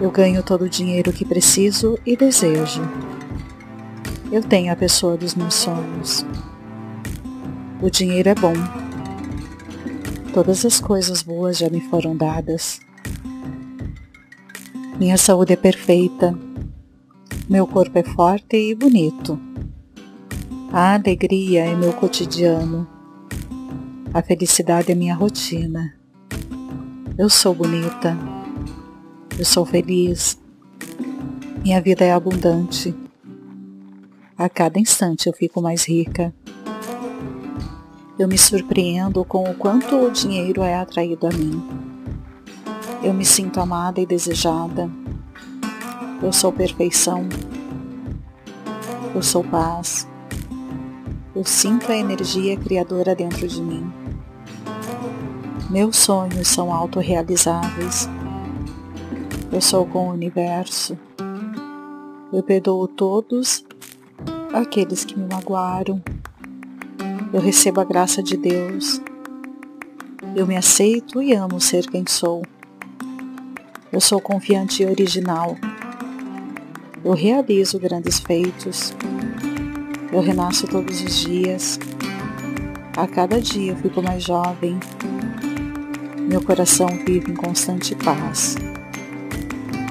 Eu 0.00 0.10
ganho 0.10 0.42
todo 0.42 0.62
o 0.62 0.70
dinheiro 0.70 1.12
que 1.12 1.22
preciso 1.22 1.98
e 2.06 2.16
desejo. 2.16 2.80
Eu 4.32 4.42
tenho 4.42 4.72
a 4.72 4.76
pessoa 4.76 5.18
dos 5.18 5.34
meus 5.34 5.52
sonhos. 5.52 6.24
O 7.82 7.90
dinheiro 7.90 8.30
é 8.30 8.34
bom. 8.34 8.54
Todas 10.32 10.64
as 10.64 10.80
coisas 10.80 11.22
boas 11.22 11.58
já 11.58 11.68
me 11.68 11.82
foram 11.90 12.16
dadas. 12.16 12.80
Minha 14.98 15.18
saúde 15.18 15.52
é 15.52 15.56
perfeita. 15.56 16.34
Meu 17.46 17.66
corpo 17.66 17.98
é 17.98 18.02
forte 18.02 18.56
e 18.56 18.74
bonito. 18.74 19.45
A 20.72 20.94
alegria 20.94 21.64
é 21.64 21.74
meu 21.76 21.92
cotidiano. 21.92 22.88
A 24.12 24.20
felicidade 24.20 24.90
é 24.90 24.94
minha 24.94 25.14
rotina. 25.14 25.94
Eu 27.16 27.30
sou 27.30 27.54
bonita. 27.54 28.16
Eu 29.38 29.44
sou 29.44 29.64
feliz. 29.64 30.38
Minha 31.62 31.80
vida 31.80 32.04
é 32.04 32.12
abundante. 32.12 32.94
A 34.36 34.48
cada 34.48 34.78
instante 34.78 35.28
eu 35.28 35.32
fico 35.32 35.62
mais 35.62 35.88
rica. 35.88 36.34
Eu 38.18 38.26
me 38.26 38.36
surpreendo 38.36 39.24
com 39.24 39.48
o 39.48 39.54
quanto 39.54 39.94
o 39.96 40.10
dinheiro 40.10 40.62
é 40.62 40.74
atraído 40.74 41.28
a 41.28 41.30
mim. 41.30 41.62
Eu 43.02 43.14
me 43.14 43.24
sinto 43.24 43.60
amada 43.60 44.00
e 44.00 44.06
desejada. 44.06 44.90
Eu 46.20 46.32
sou 46.32 46.52
perfeição. 46.52 47.26
Eu 49.14 49.22
sou 49.22 49.44
paz. 49.44 50.06
Eu 51.36 51.44
sinto 51.44 51.92
a 51.92 51.96
energia 51.96 52.56
criadora 52.56 53.14
dentro 53.14 53.46
de 53.46 53.62
mim. 53.62 53.88
Meus 55.70 55.96
sonhos 55.96 56.48
são 56.48 56.72
autorrealizáveis. 56.72 58.08
Eu 59.52 59.60
sou 59.60 59.86
com 59.86 60.08
o 60.08 60.12
universo. 60.12 60.98
Eu 62.32 62.42
perdoo 62.42 62.88
todos 62.88 63.64
aqueles 64.52 65.04
que 65.04 65.16
me 65.16 65.28
magoaram 65.32 66.02
eu 67.32 67.40
recebo 67.40 67.80
a 67.80 67.84
graça 67.84 68.22
de 68.22 68.36
Deus. 68.36 69.00
Eu 70.34 70.46
me 70.46 70.56
aceito 70.56 71.20
e 71.20 71.34
amo 71.34 71.60
ser 71.60 71.86
quem 71.86 72.04
sou. 72.06 72.42
Eu 73.92 74.00
sou 74.00 74.20
confiante 74.20 74.82
e 74.82 74.86
original. 74.86 75.56
Eu 77.04 77.12
realizo 77.12 77.78
grandes 77.78 78.20
feitos. 78.20 78.94
Eu 80.12 80.20
renasço 80.20 80.66
todos 80.68 81.02
os 81.02 81.14
dias. 81.20 81.78
A 82.96 83.06
cada 83.06 83.40
dia 83.40 83.72
eu 83.72 83.76
fico 83.76 84.00
mais 84.00 84.22
jovem. 84.22 84.78
Meu 86.28 86.40
coração 86.42 86.86
vive 87.04 87.32
em 87.32 87.34
constante 87.34 87.94
paz. 87.96 88.56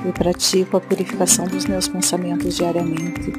Eu 0.06 0.14
pratico 0.14 0.78
a 0.78 0.82
purificação 0.82 1.46
dos 1.46 1.66
meus 1.66 1.88
pensamentos 1.88 2.56
diariamente. 2.56 3.34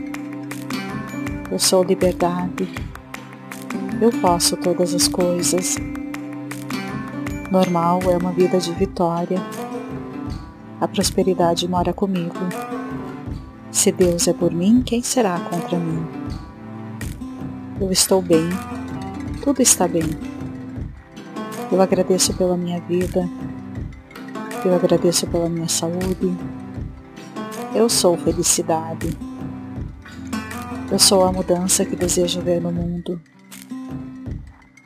Eu 1.51 1.59
sou 1.59 1.83
liberdade. 1.83 2.69
Eu 4.01 4.11
posso 4.21 4.57
todas 4.57 4.95
as 4.95 5.09
coisas. 5.09 5.77
Normal 7.51 8.01
é 8.11 8.17
uma 8.17 8.33
vida 8.33 8.59
de 8.59 8.73
vitória. 8.73 9.41
A 10.81 10.87
prosperidade 10.87 11.67
mora 11.67 11.93
comigo. 11.95 12.35
Se 13.71 13.91
Deus 13.91 14.29
é 14.29 14.33
por 14.33 14.53
mim, 14.53 14.83
quem 14.85 15.03
será 15.03 15.41
contra 15.41 15.79
mim? 15.79 16.05
Eu 17.79 17.93
estou 17.93 18.23
bem. 18.23 18.49
Tudo 19.45 19.61
está 19.61 19.87
bem. 19.87 20.09
Eu 21.71 21.83
agradeço 21.83 22.33
pela 22.35 22.57
minha 22.57 22.81
vida. 22.81 23.29
Eu 24.65 24.75
agradeço 24.75 25.27
pela 25.27 25.47
minha 25.47 25.69
saúde. 25.69 26.35
Eu 27.75 27.91
sou 27.91 28.17
felicidade. 28.17 29.11
Eu 30.91 30.99
sou 30.99 31.23
a 31.27 31.31
mudança 31.31 31.85
que 31.85 31.95
desejo 31.95 32.41
ver 32.41 32.63
no 32.63 32.73
mundo. 32.73 33.21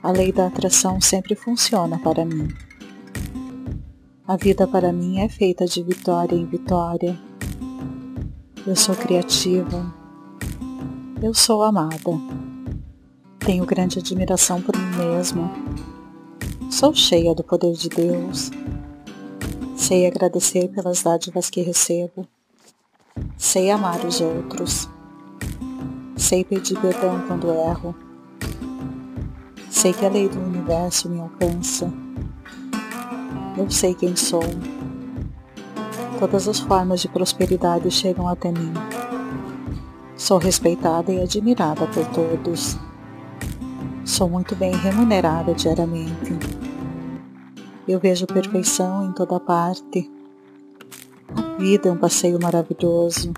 A 0.03 0.11
lei 0.11 0.33
da 0.33 0.49
atração 0.49 1.01
sempre 1.01 1.37
funciona 1.37 1.97
para 1.97 2.25
mim. 2.25 2.49
A 4.27 4.37
vida 4.37 4.67
para 4.67 4.93
mim 4.93 5.21
é 5.21 5.29
feita 5.29 5.65
de 5.65 5.81
vitória 5.81 6.35
em 6.35 6.45
vitória. 6.45 7.17
Eu 8.67 8.75
sou 8.75 8.97
criativa. 8.97 9.95
Eu 11.23 11.33
sou 11.35 11.63
amada. 11.63 12.40
Tenho 13.45 13.65
grande 13.65 13.99
admiração 13.99 14.61
por 14.61 14.77
mim 14.77 14.97
mesma. 14.97 15.51
Sou 16.71 16.95
cheia 16.95 17.35
do 17.35 17.43
poder 17.43 17.73
de 17.73 17.89
Deus. 17.89 18.51
Sei 19.75 20.07
agradecer 20.07 20.69
pelas 20.69 21.03
dádivas 21.03 21.49
que 21.49 21.63
recebo. 21.63 22.29
Sei 23.39 23.71
amar 23.71 24.05
os 24.05 24.21
outros. 24.21 24.89
Sei 26.17 26.45
pedir 26.45 26.79
perdão 26.81 27.23
quando 27.27 27.51
erro. 27.51 27.95
Sei 29.71 29.95
que 29.95 30.05
a 30.05 30.11
lei 30.11 30.29
do 30.29 30.39
universo 30.39 31.09
me 31.09 31.19
alcança. 31.19 31.91
Eu 33.57 33.71
sei 33.71 33.95
quem 33.95 34.15
sou. 34.15 34.45
Todas 36.19 36.47
as 36.47 36.61
formas 36.61 37.01
de 37.01 37.09
prosperidade 37.09 37.91
chegam 37.91 38.29
até 38.29 38.53
mim. 38.53 38.75
Sou 40.15 40.37
respeitada 40.37 41.11
e 41.11 41.23
admirada 41.23 41.87
por 41.87 42.07
todos. 42.09 42.79
Sou 44.21 44.29
muito 44.29 44.55
bem 44.55 44.77
remunerada 44.77 45.55
diariamente. 45.55 46.39
Eu 47.89 47.99
vejo 47.99 48.27
perfeição 48.27 49.09
em 49.09 49.13
toda 49.13 49.41
parte. 49.41 50.11
A 51.35 51.59
vida 51.59 51.89
é 51.89 51.93
um 51.93 51.97
passeio 51.97 52.39
maravilhoso. 52.39 53.33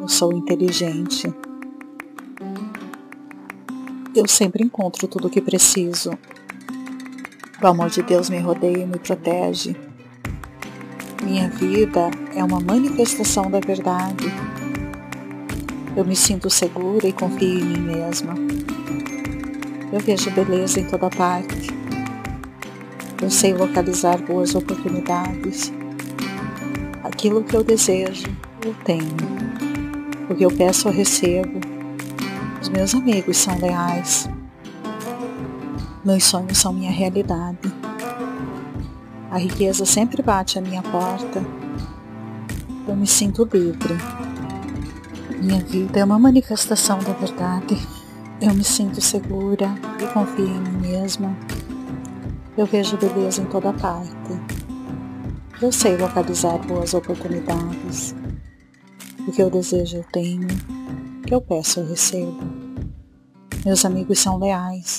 Eu 0.00 0.08
sou 0.08 0.32
inteligente. 0.32 1.30
Eu 4.16 4.26
sempre 4.26 4.64
encontro 4.64 5.06
tudo 5.06 5.26
o 5.26 5.30
que 5.30 5.42
preciso. 5.42 6.12
O 7.62 7.66
amor 7.66 7.90
de 7.90 8.02
Deus 8.02 8.30
me 8.30 8.38
rodeia 8.38 8.78
e 8.78 8.86
me 8.86 8.98
protege. 8.98 9.76
Minha 11.22 11.50
vida 11.50 12.10
é 12.34 12.42
uma 12.42 12.60
manifestação 12.60 13.50
da 13.50 13.60
verdade. 13.60 14.24
Eu 15.98 16.04
me 16.04 16.14
sinto 16.14 16.48
segura 16.48 17.08
e 17.08 17.12
confio 17.12 17.58
em 17.58 17.64
mim 17.64 17.80
mesma. 17.80 18.32
Eu 19.92 19.98
vejo 19.98 20.30
beleza 20.30 20.78
em 20.78 20.84
toda 20.84 21.10
parte. 21.10 21.70
Eu 23.20 23.28
sei 23.28 23.52
localizar 23.52 24.16
boas 24.22 24.54
oportunidades. 24.54 25.72
Aquilo 27.02 27.42
que 27.42 27.56
eu 27.56 27.64
desejo, 27.64 28.28
eu 28.64 28.72
tenho. 28.84 29.16
O 30.30 30.36
que 30.36 30.44
eu 30.44 30.52
peço, 30.52 30.86
eu 30.86 30.92
recebo. 30.92 31.58
Os 32.62 32.68
meus 32.68 32.94
amigos 32.94 33.36
são 33.36 33.58
leais. 33.58 34.30
Meus 36.04 36.22
sonhos 36.22 36.58
são 36.58 36.72
minha 36.72 36.92
realidade. 36.92 37.74
A 39.32 39.38
riqueza 39.38 39.84
sempre 39.84 40.22
bate 40.22 40.60
à 40.60 40.62
minha 40.62 40.80
porta. 40.80 41.44
Eu 42.86 42.94
me 42.94 43.06
sinto 43.08 43.48
livre. 43.52 44.27
Minha 45.40 45.60
vida 45.60 46.00
é 46.00 46.04
uma 46.04 46.18
manifestação 46.18 46.98
da 46.98 47.12
verdade. 47.12 47.76
Eu 48.40 48.52
me 48.54 48.64
sinto 48.64 49.00
segura 49.00 49.72
e 50.02 50.06
confio 50.12 50.46
em 50.46 50.60
mim 50.60 50.88
mesma. 50.88 51.36
Eu 52.56 52.66
vejo 52.66 52.96
beleza 52.96 53.40
em 53.40 53.44
toda 53.44 53.72
parte. 53.72 54.32
Eu 55.62 55.70
sei 55.70 55.96
localizar 55.96 56.58
boas 56.66 56.92
oportunidades. 56.92 58.16
O 59.28 59.30
que 59.30 59.40
eu 59.40 59.48
desejo 59.48 59.98
eu 59.98 60.04
tenho, 60.12 60.48
o 61.20 61.22
que 61.22 61.32
eu 61.32 61.40
peço 61.40 61.80
eu 61.80 61.86
recebo. 61.86 62.36
Meus 63.64 63.84
amigos 63.84 64.18
são 64.18 64.38
leais. 64.38 64.98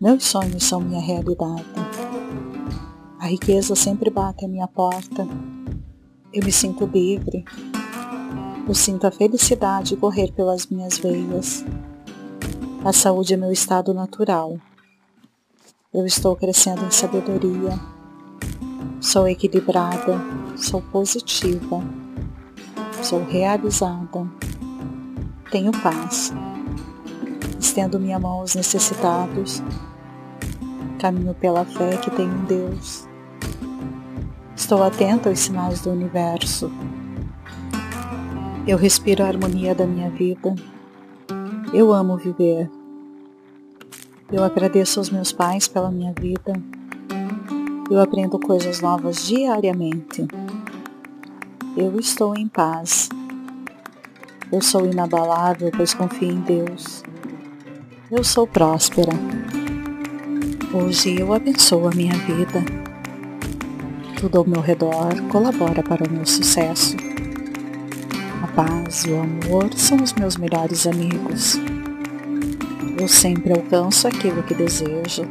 Meus 0.00 0.24
sonhos 0.24 0.64
são 0.64 0.80
minha 0.80 1.02
realidade. 1.02 1.64
A 3.18 3.26
riqueza 3.26 3.74
sempre 3.74 4.08
bate 4.08 4.46
à 4.46 4.48
minha 4.48 4.66
porta. 4.66 5.28
Eu 6.32 6.42
me 6.42 6.52
sinto 6.52 6.86
livre. 6.86 7.44
Eu 8.68 8.74
sinto 8.74 9.06
a 9.06 9.10
felicidade 9.10 9.96
correr 9.96 10.30
pelas 10.32 10.66
minhas 10.66 10.98
veias. 10.98 11.64
A 12.84 12.92
saúde 12.92 13.32
é 13.34 13.36
meu 13.36 13.50
estado 13.50 13.94
natural. 13.94 14.58
Eu 15.92 16.04
estou 16.04 16.36
crescendo 16.36 16.84
em 16.84 16.90
sabedoria. 16.90 17.78
Sou 19.00 19.26
equilibrada, 19.26 20.20
sou 20.56 20.82
positiva 20.82 21.82
Sou 23.02 23.24
realizada. 23.24 24.26
Tenho 25.50 25.70
paz. 25.80 26.32
Estendo 27.58 27.98
minha 27.98 28.18
mão 28.18 28.40
aos 28.40 28.54
necessitados. 28.54 29.62
Caminho 30.98 31.32
pela 31.34 31.64
fé 31.64 31.96
que 31.96 32.10
tenho 32.10 32.32
em 32.32 32.44
Deus. 32.44 33.08
Estou 34.54 34.82
atenta 34.82 35.28
aos 35.28 35.38
sinais 35.38 35.80
do 35.80 35.90
universo. 35.90 36.70
Eu 38.68 38.76
respiro 38.76 39.24
a 39.24 39.28
harmonia 39.28 39.74
da 39.74 39.86
minha 39.86 40.10
vida. 40.10 40.54
Eu 41.72 41.90
amo 41.90 42.18
viver. 42.18 42.70
Eu 44.30 44.44
agradeço 44.44 45.00
aos 45.00 45.08
meus 45.08 45.32
pais 45.32 45.66
pela 45.66 45.90
minha 45.90 46.12
vida. 46.12 46.52
Eu 47.90 47.98
aprendo 47.98 48.38
coisas 48.38 48.82
novas 48.82 49.26
diariamente. 49.26 50.28
Eu 51.78 51.98
estou 51.98 52.36
em 52.36 52.46
paz. 52.46 53.08
Eu 54.52 54.60
sou 54.60 54.84
inabalável, 54.84 55.70
pois 55.74 55.94
confio 55.94 56.32
em 56.32 56.40
Deus. 56.40 57.02
Eu 58.10 58.22
sou 58.22 58.46
próspera. 58.46 59.12
Hoje 60.74 61.18
eu 61.18 61.32
abençoo 61.32 61.88
a 61.88 61.90
minha 61.92 62.12
vida. 62.12 62.62
Tudo 64.20 64.36
ao 64.36 64.46
meu 64.46 64.60
redor 64.60 65.14
colabora 65.32 65.82
para 65.82 66.06
o 66.06 66.12
meu 66.12 66.26
sucesso. 66.26 67.07
Paz 68.58 69.04
e 69.04 69.12
o 69.12 69.20
amor 69.20 69.72
são 69.76 70.02
os 70.02 70.12
meus 70.14 70.36
melhores 70.36 70.84
amigos. 70.84 71.56
Eu 73.00 73.06
sempre 73.06 73.52
alcanço 73.52 74.08
aquilo 74.08 74.42
que 74.42 74.52
desejo. 74.52 75.22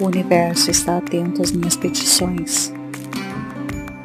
O 0.00 0.06
universo 0.06 0.70
está 0.70 0.96
atento 0.96 1.42
às 1.42 1.52
minhas 1.52 1.76
petições. 1.76 2.72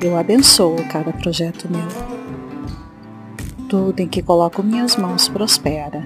Eu 0.02 0.18
abençoo 0.18 0.76
cada 0.92 1.14
projeto 1.14 1.70
meu. 1.72 1.88
Tudo 3.70 4.02
em 4.02 4.08
que 4.10 4.22
coloco 4.22 4.62
minhas 4.62 4.98
mãos 4.98 5.30
prospera. 5.30 6.06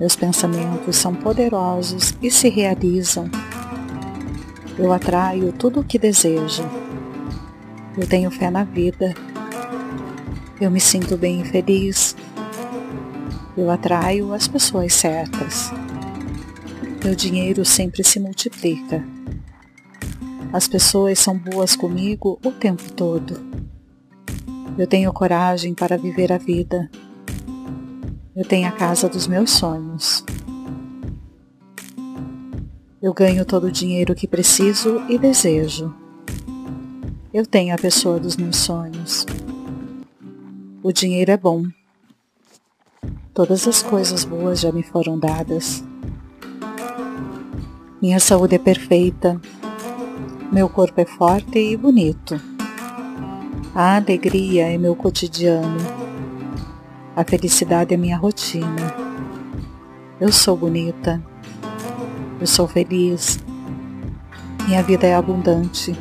Meus 0.00 0.16
pensamentos 0.16 0.96
são 0.96 1.14
poderosos 1.14 2.12
e 2.20 2.28
se 2.28 2.48
realizam. 2.48 3.30
Eu 4.76 4.92
atraio 4.92 5.52
tudo 5.52 5.78
o 5.78 5.84
que 5.84 5.96
desejo. 5.96 6.68
Eu 7.96 8.04
tenho 8.08 8.32
fé 8.32 8.50
na 8.50 8.64
vida. 8.64 9.14
Eu 10.60 10.72
me 10.72 10.80
sinto 10.80 11.16
bem 11.16 11.42
e 11.42 11.44
feliz. 11.44 12.16
Eu 13.56 13.70
atraio 13.70 14.32
as 14.32 14.48
pessoas 14.48 14.92
certas. 14.92 15.70
Meu 17.04 17.14
dinheiro 17.14 17.64
sempre 17.64 18.02
se 18.02 18.18
multiplica. 18.18 19.04
As 20.52 20.66
pessoas 20.66 21.20
são 21.20 21.38
boas 21.38 21.76
comigo 21.76 22.40
o 22.44 22.50
tempo 22.50 22.92
todo. 22.92 23.40
Eu 24.76 24.86
tenho 24.88 25.12
coragem 25.12 25.74
para 25.74 25.96
viver 25.96 26.32
a 26.32 26.38
vida. 26.38 26.90
Eu 28.34 28.44
tenho 28.44 28.66
a 28.66 28.72
casa 28.72 29.08
dos 29.08 29.28
meus 29.28 29.52
sonhos. 29.52 30.24
Eu 33.00 33.14
ganho 33.14 33.44
todo 33.44 33.68
o 33.68 33.72
dinheiro 33.72 34.12
que 34.12 34.26
preciso 34.26 35.02
e 35.08 35.16
desejo. 35.16 35.94
Eu 37.32 37.46
tenho 37.46 37.72
a 37.72 37.78
pessoa 37.78 38.18
dos 38.18 38.36
meus 38.36 38.56
sonhos. 38.56 39.24
O 40.80 40.92
dinheiro 40.92 41.32
é 41.32 41.36
bom. 41.36 41.64
Todas 43.34 43.66
as 43.66 43.82
coisas 43.82 44.24
boas 44.24 44.60
já 44.60 44.70
me 44.70 44.84
foram 44.84 45.18
dadas. 45.18 45.82
Minha 48.00 48.20
saúde 48.20 48.54
é 48.54 48.58
perfeita. 48.60 49.40
Meu 50.52 50.68
corpo 50.68 51.00
é 51.00 51.04
forte 51.04 51.58
e 51.58 51.76
bonito. 51.76 52.40
A 53.74 53.96
alegria 53.96 54.68
é 54.68 54.78
meu 54.78 54.94
cotidiano. 54.94 55.78
A 57.16 57.24
felicidade 57.24 57.92
é 57.92 57.96
minha 57.96 58.16
rotina. 58.16 58.94
Eu 60.20 60.30
sou 60.30 60.56
bonita. 60.56 61.20
Eu 62.40 62.46
sou 62.46 62.68
feliz. 62.68 63.40
Minha 64.68 64.84
vida 64.84 65.08
é 65.08 65.16
abundante. 65.16 65.92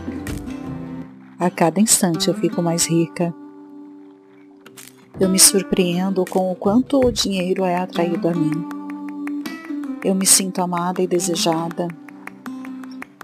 A 1.40 1.50
cada 1.50 1.82
instante 1.82 2.28
eu 2.28 2.36
fico 2.36 2.62
mais 2.62 2.86
rica. 2.86 3.34
Eu 5.20 5.28
me 5.28 5.40
surpreendo 5.40 6.24
com 6.26 6.52
o 6.52 6.56
quanto 6.56 7.04
o 7.04 7.12
dinheiro 7.12 7.66
é 7.66 7.76
atraído 7.76 8.28
a 8.28 8.34
mim. 8.36 8.70
Eu 10.04 10.14
me 10.14 10.28
sinto 10.28 10.62
amada 10.62 11.02
e 11.02 11.08
desejada. 11.08 11.88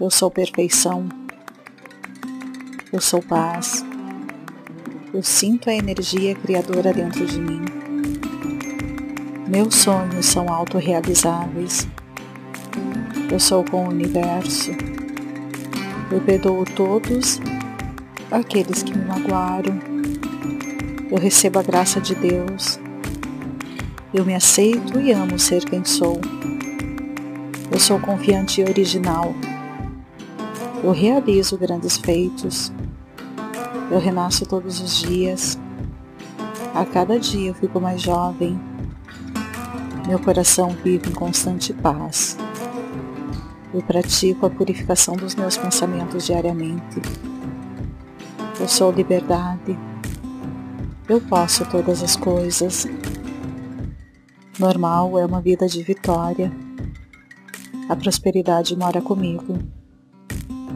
Eu 0.00 0.10
sou 0.10 0.28
perfeição. 0.28 1.08
Eu 2.92 3.00
sou 3.00 3.22
paz. 3.22 3.84
Eu 5.12 5.22
sinto 5.22 5.70
a 5.70 5.74
energia 5.74 6.34
criadora 6.34 6.92
dentro 6.92 7.24
de 7.24 7.38
mim. 7.38 7.62
Meus 9.46 9.76
sonhos 9.76 10.26
são 10.26 10.52
autorrealizáveis. 10.52 11.86
Eu 13.30 13.38
sou 13.38 13.62
com 13.62 13.84
o 13.84 13.90
universo. 13.90 14.72
Eu 16.10 16.20
perdoo 16.22 16.64
todos 16.74 17.40
aqueles 18.32 18.82
que 18.82 18.98
me 18.98 19.04
magoaram. 19.04 19.93
Eu 21.14 21.20
recebo 21.20 21.60
a 21.60 21.62
graça 21.62 22.00
de 22.00 22.12
Deus. 22.12 22.76
Eu 24.12 24.24
me 24.24 24.34
aceito 24.34 24.98
e 24.98 25.12
amo 25.12 25.38
ser 25.38 25.64
quem 25.64 25.84
sou. 25.84 26.20
Eu 27.70 27.78
sou 27.78 28.00
confiante 28.00 28.60
e 28.60 28.64
original. 28.64 29.32
Eu 30.82 30.90
realizo 30.90 31.56
grandes 31.56 31.96
feitos. 31.96 32.72
Eu 33.92 34.00
renasço 34.00 34.44
todos 34.44 34.80
os 34.80 35.02
dias. 35.02 35.56
A 36.74 36.84
cada 36.84 37.16
dia 37.16 37.50
eu 37.50 37.54
fico 37.54 37.80
mais 37.80 38.02
jovem. 38.02 38.60
Meu 40.08 40.18
coração 40.18 40.76
vive 40.82 41.10
em 41.10 41.14
constante 41.14 41.72
paz. 41.72 42.36
Eu 43.72 43.82
pratico 43.82 44.46
a 44.46 44.50
purificação 44.50 45.14
dos 45.14 45.36
meus 45.36 45.56
pensamentos 45.56 46.26
diariamente. 46.26 47.00
Eu 48.58 48.66
sou 48.66 48.90
liberdade. 48.90 49.78
Eu 51.06 51.20
posso 51.20 51.68
todas 51.70 52.02
as 52.02 52.16
coisas. 52.16 52.86
Normal 54.58 55.18
é 55.18 55.26
uma 55.26 55.38
vida 55.38 55.66
de 55.66 55.82
vitória. 55.82 56.50
A 57.90 57.94
prosperidade 57.94 58.74
mora 58.74 59.02
comigo. 59.02 59.58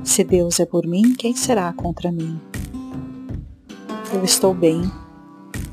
Se 0.05 0.23
Deus 0.23 0.61
é 0.61 0.67
por 0.67 0.87
mim, 0.87 1.14
quem 1.14 1.35
será 1.35 1.73
contra 1.73 2.12
mim? 2.12 2.38
Eu 4.12 4.23
estou 4.23 4.53
bem. 4.53 4.83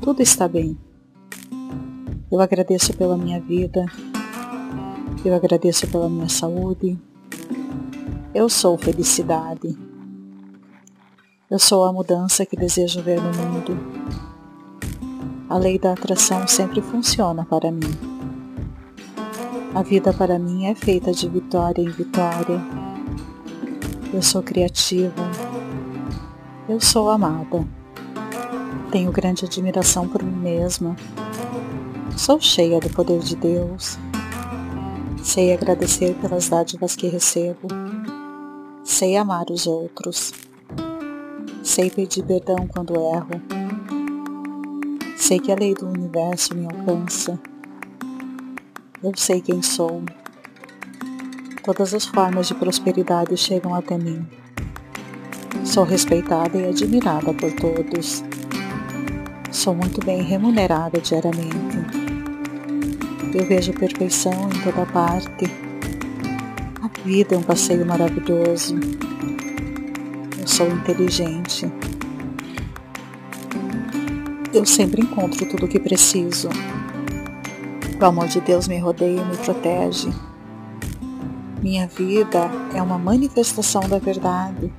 Tudo 0.00 0.22
está 0.22 0.48
bem. 0.48 0.78
Eu 2.32 2.40
agradeço 2.40 2.96
pela 2.96 3.18
minha 3.18 3.38
vida. 3.38 3.84
Eu 5.22 5.34
agradeço 5.34 5.86
pela 5.88 6.08
minha 6.08 6.30
saúde. 6.30 6.98
Eu 8.34 8.48
sou 8.48 8.78
felicidade. 8.78 9.76
Eu 11.50 11.58
sou 11.58 11.84
a 11.84 11.92
mudança 11.92 12.46
que 12.46 12.56
desejo 12.56 13.02
ver 13.02 13.20
no 13.20 13.30
mundo. 13.36 14.25
A 15.48 15.58
lei 15.58 15.78
da 15.78 15.92
atração 15.92 16.46
sempre 16.48 16.82
funciona 16.82 17.44
para 17.44 17.70
mim. 17.70 18.16
A 19.72 19.80
vida 19.80 20.12
para 20.12 20.40
mim 20.40 20.66
é 20.66 20.74
feita 20.74 21.12
de 21.12 21.28
vitória 21.28 21.80
em 21.80 21.88
vitória. 21.88 22.60
Eu 24.12 24.20
sou 24.22 24.42
criativa. 24.42 25.22
Eu 26.68 26.80
sou 26.80 27.08
amada. 27.08 27.64
Tenho 28.90 29.12
grande 29.12 29.44
admiração 29.44 30.08
por 30.08 30.20
mim 30.20 30.36
mesma. 30.36 30.96
Sou 32.16 32.40
cheia 32.40 32.80
do 32.80 32.90
poder 32.90 33.20
de 33.20 33.36
Deus. 33.36 33.96
Sei 35.22 35.52
agradecer 35.52 36.14
pelas 36.14 36.48
dádivas 36.48 36.96
que 36.96 37.06
recebo. 37.06 37.68
Sei 38.82 39.16
amar 39.16 39.46
os 39.50 39.66
outros. 39.68 40.32
Sei 41.62 41.88
pedir 41.88 42.24
perdão 42.24 42.66
quando 42.66 42.96
erro. 42.96 43.55
Sei 45.26 45.40
que 45.40 45.50
a 45.50 45.56
lei 45.56 45.74
do 45.74 45.88
universo 45.88 46.54
me 46.54 46.66
alcança. 46.66 47.36
Eu 49.02 49.10
sei 49.16 49.40
quem 49.40 49.60
sou. 49.60 50.04
Todas 51.64 51.92
as 51.94 52.06
formas 52.06 52.46
de 52.46 52.54
prosperidade 52.54 53.36
chegam 53.36 53.74
até 53.74 53.98
mim. 53.98 54.24
Sou 55.64 55.82
respeitada 55.82 56.56
e 56.56 56.68
admirada 56.68 57.34
por 57.34 57.50
todos. 57.54 58.22
Sou 59.50 59.74
muito 59.74 60.00
bem 60.06 60.22
remunerada 60.22 61.00
diariamente. 61.00 61.76
Eu 63.34 63.44
vejo 63.48 63.72
perfeição 63.72 64.48
em 64.54 64.62
toda 64.62 64.86
parte. 64.92 65.46
A 66.80 67.00
vida 67.04 67.34
é 67.34 67.38
um 67.38 67.42
passeio 67.42 67.84
maravilhoso. 67.84 68.76
Eu 70.38 70.46
sou 70.46 70.68
inteligente. 70.68 71.68
Eu 74.56 74.64
sempre 74.64 75.02
encontro 75.02 75.44
tudo 75.44 75.66
o 75.66 75.68
que 75.68 75.78
preciso. 75.78 76.48
O 78.00 78.04
amor 78.06 78.26
de 78.26 78.40
Deus 78.40 78.66
me 78.66 78.78
rodeia 78.78 79.20
e 79.20 79.24
me 79.26 79.36
protege. 79.36 80.08
Minha 81.60 81.86
vida 81.86 82.50
é 82.74 82.80
uma 82.80 82.96
manifestação 82.96 83.82
da 83.82 83.98
verdade. 83.98 84.72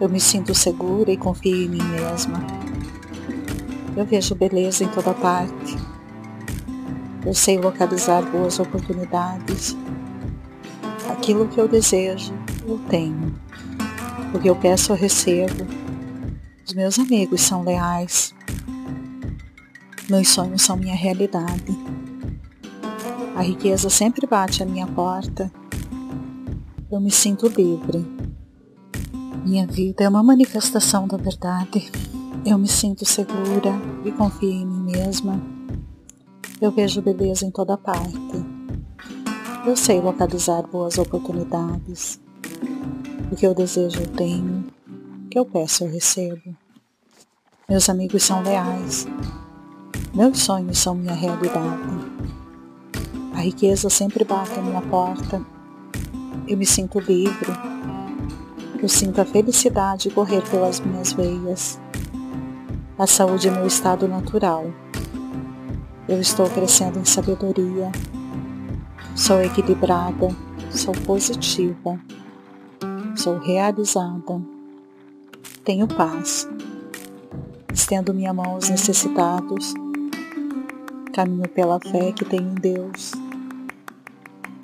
Eu 0.00 0.08
me 0.08 0.20
sinto 0.20 0.54
segura 0.54 1.10
e 1.10 1.16
confio 1.16 1.64
em 1.64 1.68
mim 1.68 1.82
mesma. 1.82 2.46
Eu 3.96 4.04
vejo 4.04 4.36
beleza 4.36 4.84
em 4.84 4.88
toda 4.88 5.12
parte. 5.14 5.76
Eu 7.26 7.34
sei 7.34 7.58
localizar 7.58 8.22
boas 8.22 8.60
oportunidades. 8.60 9.76
Aquilo 11.10 11.48
que 11.48 11.58
eu 11.58 11.66
desejo, 11.66 12.32
eu 12.68 12.78
tenho. 12.88 13.34
O 14.32 14.38
que 14.38 14.48
eu 14.48 14.54
peço, 14.54 14.92
eu 14.92 14.96
recebo. 14.96 15.81
Os 16.64 16.74
meus 16.74 16.98
amigos 16.98 17.40
são 17.40 17.64
leais. 17.64 18.32
Meus 20.08 20.28
sonhos 20.28 20.62
são 20.62 20.76
minha 20.76 20.94
realidade. 20.94 21.76
A 23.34 23.42
riqueza 23.42 23.90
sempre 23.90 24.26
bate 24.26 24.62
à 24.62 24.66
minha 24.66 24.86
porta. 24.86 25.50
Eu 26.90 27.00
me 27.00 27.10
sinto 27.10 27.48
livre. 27.48 28.06
Minha 29.44 29.66
vida 29.66 30.04
é 30.04 30.08
uma 30.08 30.22
manifestação 30.22 31.08
da 31.08 31.16
verdade. 31.16 31.90
Eu 32.46 32.56
me 32.58 32.68
sinto 32.68 33.04
segura 33.04 33.72
e 34.04 34.12
confio 34.12 34.50
em 34.50 34.64
mim 34.64 34.92
mesma. 34.92 35.42
Eu 36.60 36.70
vejo 36.70 37.02
beleza 37.02 37.44
em 37.44 37.50
toda 37.50 37.76
parte. 37.76 38.16
Eu 39.66 39.74
sei 39.76 40.00
localizar 40.00 40.62
boas 40.62 40.96
oportunidades. 40.96 42.20
O 43.32 43.36
que 43.36 43.46
eu 43.46 43.54
desejo 43.54 44.00
eu 44.00 44.06
tenho, 44.08 44.64
que 45.32 45.38
eu 45.38 45.46
peço 45.46 45.84
eu 45.84 45.90
recebo. 45.90 46.54
Meus 47.66 47.88
amigos 47.88 48.22
são 48.22 48.42
leais. 48.42 49.06
Meus 50.12 50.40
sonhos 50.40 50.76
são 50.76 50.94
minha 50.94 51.14
realidade. 51.14 51.88
A 53.34 53.40
riqueza 53.40 53.88
sempre 53.88 54.24
bate 54.24 54.52
à 54.58 54.62
minha 54.62 54.82
porta. 54.82 55.42
Eu 56.46 56.58
me 56.58 56.66
sinto 56.66 57.00
livre. 57.00 57.50
Eu 58.78 58.86
sinto 58.90 59.22
a 59.22 59.24
felicidade 59.24 60.10
correr 60.10 60.42
pelas 60.50 60.80
minhas 60.80 61.14
veias. 61.14 61.80
A 62.98 63.06
saúde 63.06 63.48
é 63.48 63.50
meu 63.50 63.66
estado 63.66 64.06
natural. 64.06 64.66
Eu 66.06 66.20
estou 66.20 66.46
crescendo 66.50 66.98
em 66.98 67.06
sabedoria. 67.06 67.90
Sou 69.16 69.40
equilibrada, 69.40 70.28
sou 70.70 70.92
positiva, 70.92 71.98
sou 73.16 73.38
realizada. 73.38 74.61
Tenho 75.64 75.86
paz. 75.88 76.48
Estendo 77.72 78.12
minha 78.12 78.32
mão 78.32 78.52
aos 78.52 78.68
necessitados. 78.68 79.74
Caminho 81.14 81.48
pela 81.48 81.80
fé 81.80 82.12
que 82.12 82.24
tenho 82.24 82.50
em 82.50 82.54
Deus. 82.54 83.12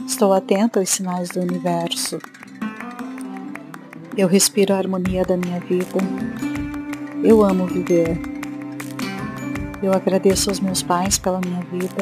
Estou 0.06 0.32
atenta 0.32 0.80
aos 0.80 0.88
sinais 0.88 1.28
do 1.30 1.40
universo. 1.40 2.18
Eu 4.16 4.26
respiro 4.26 4.74
a 4.74 4.78
harmonia 4.78 5.24
da 5.24 5.36
minha 5.36 5.60
vida 5.60 5.98
eu 7.24 7.44
amo 7.44 7.66
viver. 7.66 8.16
Eu 9.82 9.92
agradeço 9.92 10.50
aos 10.50 10.60
meus 10.60 10.82
pais 10.82 11.18
pela 11.18 11.40
minha 11.40 11.60
vida. 11.62 11.96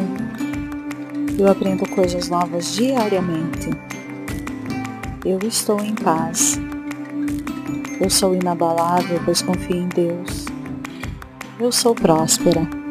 Eu 1.39 1.51
aprendo 1.51 1.89
coisas 1.89 2.29
novas 2.29 2.75
diariamente. 2.75 3.71
Eu 5.25 5.39
estou 5.39 5.81
em 5.81 5.95
paz. 5.95 6.61
Eu 8.01 8.11
sou 8.11 8.35
inabalável, 8.35 9.21
pois 9.25 9.41
confio 9.41 9.77
em 9.77 9.89
Deus. 9.89 10.45
Eu 11.59 11.73
sou 11.73 11.95
próspera. 11.95 12.86